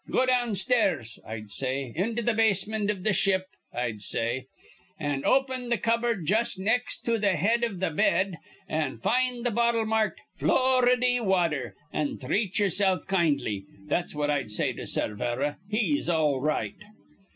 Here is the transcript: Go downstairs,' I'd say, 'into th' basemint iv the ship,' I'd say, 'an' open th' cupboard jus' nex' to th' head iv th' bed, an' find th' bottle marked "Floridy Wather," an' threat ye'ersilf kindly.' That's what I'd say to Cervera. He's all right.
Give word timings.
Go 0.09 0.25
downstairs,' 0.25 1.19
I'd 1.27 1.51
say, 1.51 1.93
'into 1.95 2.23
th' 2.23 2.35
basemint 2.35 2.89
iv 2.89 3.03
the 3.03 3.13
ship,' 3.13 3.49
I'd 3.71 4.01
say, 4.01 4.47
'an' 4.99 5.23
open 5.25 5.69
th' 5.69 5.79
cupboard 5.79 6.25
jus' 6.25 6.57
nex' 6.57 6.99
to 7.01 7.19
th' 7.19 7.23
head 7.35 7.63
iv 7.63 7.75
th' 7.79 7.95
bed, 7.95 8.37
an' 8.67 8.97
find 8.97 9.45
th' 9.45 9.53
bottle 9.53 9.85
marked 9.85 10.19
"Floridy 10.39 11.19
Wather," 11.19 11.75
an' 11.93 12.17
threat 12.17 12.57
ye'ersilf 12.57 13.05
kindly.' 13.05 13.65
That's 13.85 14.15
what 14.15 14.31
I'd 14.31 14.49
say 14.49 14.73
to 14.73 14.87
Cervera. 14.87 15.57
He's 15.69 16.09
all 16.09 16.41
right. 16.41 16.77